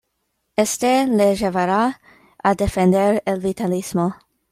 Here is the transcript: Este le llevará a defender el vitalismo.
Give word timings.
Este 0.55 1.05
le 1.05 1.35
llevará 1.35 2.01
a 2.41 2.55
defender 2.55 3.21
el 3.27 3.39
vitalismo. 3.39 4.15